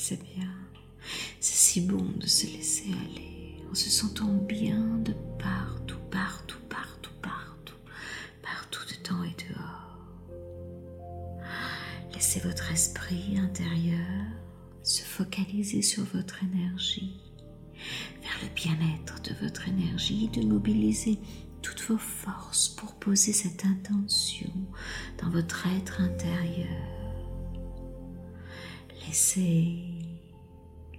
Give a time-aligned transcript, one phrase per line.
[0.00, 0.48] C'est bien.
[1.40, 7.10] C'est si bon de se laisser aller en se sentant bien de partout, partout, partout,
[7.20, 7.74] partout,
[8.40, 9.98] partout dedans et dehors.
[12.14, 14.06] Laissez votre esprit intérieur
[14.84, 17.20] se focaliser sur votre énergie,
[18.22, 21.18] vers le bien-être de votre énergie, de mobiliser
[21.60, 24.52] toutes vos forces pour poser cette intention
[25.20, 26.97] dans votre être intérieur.
[29.08, 29.78] Laissez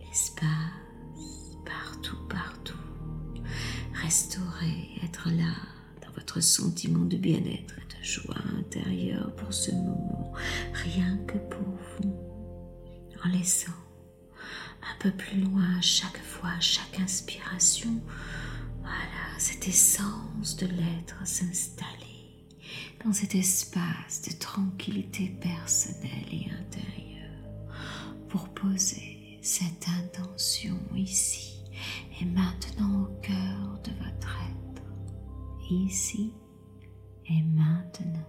[0.00, 0.48] l'espace
[1.66, 2.78] partout, partout.
[4.02, 5.52] Restaurer, être là
[6.00, 10.32] dans votre sentiment de bien-être et de joie intérieure pour ce moment,
[10.72, 11.68] rien que pour
[12.00, 12.16] vous
[13.22, 13.72] en laissant
[14.80, 18.00] un peu plus loin chaque fois, chaque inspiration,
[18.80, 22.46] voilà, cette essence de l'être s'installer
[23.04, 27.07] dans cet espace de tranquillité personnelle et intérieure
[28.28, 31.64] pour poser cette intention ici
[32.20, 34.82] et maintenant au cœur de votre être,
[35.70, 36.32] ici
[37.26, 38.26] et maintenant.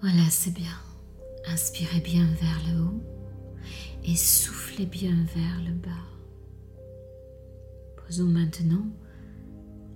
[0.00, 0.76] Voilà, c'est bien.
[1.46, 3.02] Inspirez bien vers le haut
[4.04, 5.90] et soufflez bien vers le bas.
[7.96, 8.86] Posons maintenant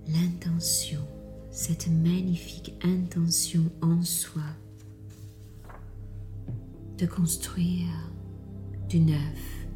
[0.07, 1.05] l'intention,
[1.51, 4.43] cette magnifique intention en soi
[6.97, 8.11] de construire
[8.87, 9.67] du neuf,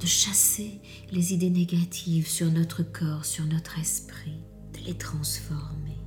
[0.00, 0.80] de chasser
[1.10, 4.42] les idées négatives sur notre corps, sur notre esprit,
[4.72, 5.98] de les transformer.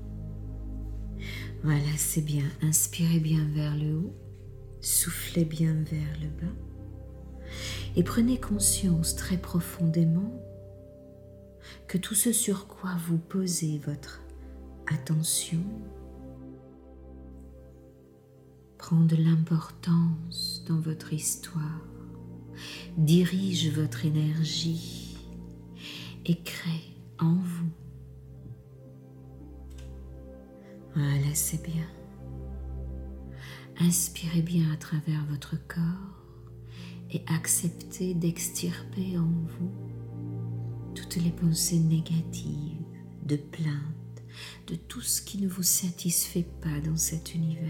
[1.63, 2.45] Voilà, c'est bien.
[2.61, 4.15] Inspirez bien vers le haut,
[4.81, 6.53] soufflez bien vers le bas
[7.95, 10.41] et prenez conscience très profondément
[11.87, 14.24] que tout ce sur quoi vous posez votre
[14.87, 15.63] attention
[18.77, 21.81] prend de l'importance dans votre histoire,
[22.97, 25.17] dirige votre énergie
[26.25, 27.69] et crée en vous.
[30.93, 31.87] Voilà, c'est bien.
[33.79, 36.23] Inspirez bien à travers votre corps
[37.11, 39.71] et acceptez d'extirper en vous
[40.93, 42.81] toutes les pensées négatives,
[43.25, 44.04] de plainte,
[44.67, 47.69] de tout ce qui ne vous satisfait pas dans cet univers.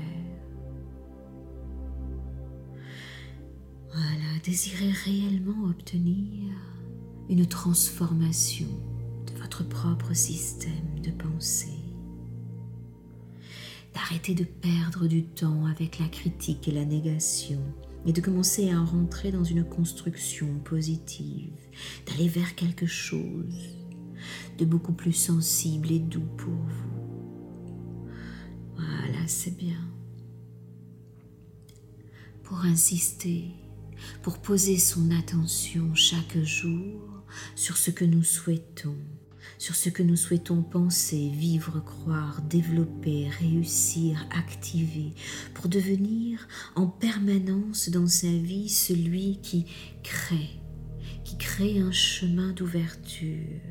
[3.91, 6.53] Voilà, désirez réellement obtenir
[7.29, 8.67] une transformation
[9.25, 11.79] de votre propre système de pensée.
[13.93, 17.61] D'arrêter de perdre du temps avec la critique et la négation
[18.05, 21.53] et de commencer à rentrer dans une construction positive,
[22.05, 23.84] d'aller vers quelque chose
[24.57, 28.07] de beaucoup plus sensible et doux pour vous.
[28.75, 29.79] Voilà, c'est bien.
[32.43, 33.51] Pour insister
[34.21, 37.01] pour poser son attention chaque jour
[37.55, 38.97] sur ce que nous souhaitons,
[39.57, 45.13] sur ce que nous souhaitons penser, vivre, croire, développer, réussir, activer,
[45.53, 49.65] pour devenir en permanence dans sa vie celui qui
[50.03, 50.59] crée,
[51.23, 53.61] qui crée un chemin d'ouverture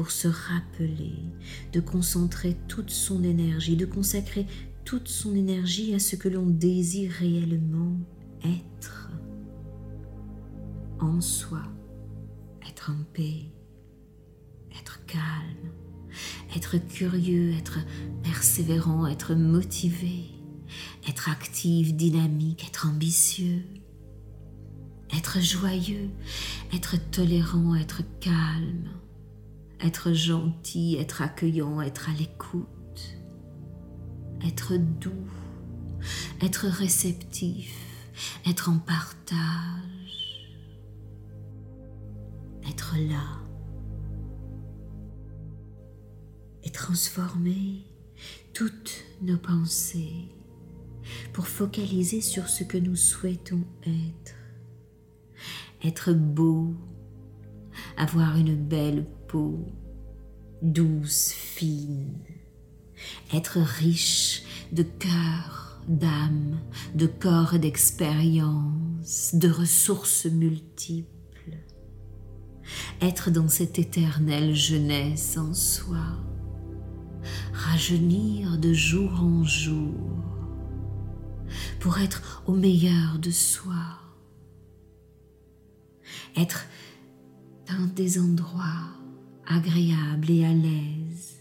[0.00, 1.12] pour se rappeler
[1.74, 4.46] de concentrer toute son énergie, de consacrer
[4.86, 7.98] toute son énergie à ce que l'on désire réellement
[8.42, 9.10] être.
[11.00, 11.60] En soi,
[12.66, 13.52] être en paix,
[14.80, 15.68] être calme,
[16.56, 17.80] être curieux, être
[18.22, 20.30] persévérant, être motivé,
[21.10, 23.66] être actif, dynamique, être ambitieux,
[25.14, 26.08] être joyeux,
[26.72, 28.88] être tolérant, être calme,
[29.82, 33.18] être gentil, être accueillant, être à l'écoute,
[34.46, 35.28] être doux,
[36.40, 37.74] être réceptif,
[38.46, 40.50] être en partage,
[42.68, 43.38] être là.
[46.62, 47.86] Et transformer
[48.52, 50.28] toutes nos pensées
[51.32, 54.34] pour focaliser sur ce que nous souhaitons être.
[55.82, 56.74] Être beau,
[57.96, 59.06] avoir une belle
[60.62, 62.18] douce, fine,
[63.32, 66.58] être riche de cœur, d'âme,
[66.94, 71.08] de corps et d'expérience, de ressources multiples.
[73.00, 76.04] Être dans cette éternelle jeunesse en soi,
[77.52, 79.94] rajeunir de jour en jour,
[81.80, 83.98] pour être au meilleur de soi,
[86.36, 86.66] être
[87.66, 88.99] dans des endroits
[89.50, 91.40] agréables et à l'aise,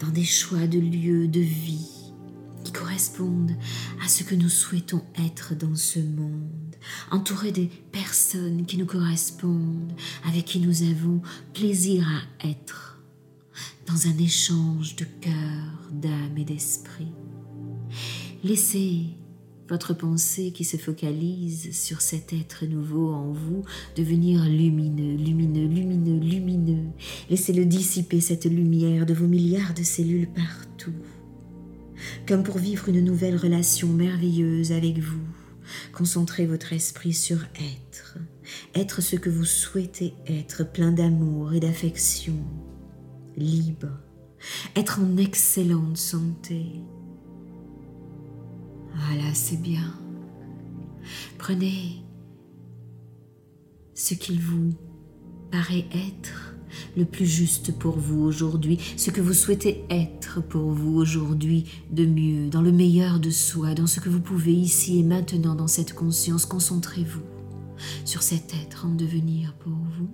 [0.00, 1.94] dans des choix de lieux de vie
[2.74, 3.56] correspondent
[4.04, 6.76] à ce que nous souhaitons être dans ce monde,
[7.10, 9.92] entourés des personnes qui nous correspondent,
[10.28, 11.22] avec qui nous avons
[11.54, 13.00] plaisir à être,
[13.86, 17.12] dans un échange de cœur, d'âme et d'esprit.
[18.42, 19.16] Laissez
[19.68, 23.64] votre pensée qui se focalise sur cet être nouveau en vous
[23.96, 26.90] devenir lumineux, lumineux, lumineux, lumineux.
[27.30, 30.92] Laissez-le dissiper cette lumière de vos milliards de cellules partout
[32.26, 35.20] comme pour vivre une nouvelle relation merveilleuse avec vous.
[35.92, 38.18] Concentrez votre esprit sur être,
[38.74, 42.36] être ce que vous souhaitez être, plein d'amour et d'affection,
[43.36, 43.88] libre,
[44.76, 46.66] être en excellente santé.
[49.34, 49.92] C'est bien.
[51.38, 52.04] Prenez
[53.92, 54.70] ce qu'il vous
[55.50, 56.54] paraît être
[56.96, 62.06] le plus juste pour vous aujourd'hui, ce que vous souhaitez être pour vous aujourd'hui de
[62.06, 65.66] mieux, dans le meilleur de soi, dans ce que vous pouvez ici et maintenant dans
[65.66, 66.46] cette conscience.
[66.46, 67.22] Concentrez-vous
[68.04, 70.10] sur cet être en devenir pour vous.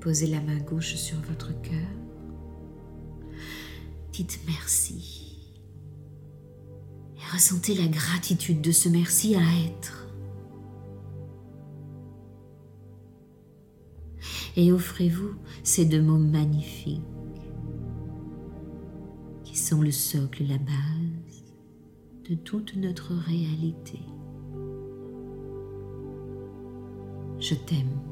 [0.00, 1.88] Posez la main gauche sur votre cœur.
[4.12, 5.31] Dites merci.
[7.32, 10.06] Ressentez la gratitude de ce merci à être.
[14.54, 17.00] Et offrez-vous ces deux mots magnifiques
[19.44, 21.44] qui sont le socle, la base
[22.28, 24.00] de toute notre réalité.
[27.40, 28.11] Je t'aime.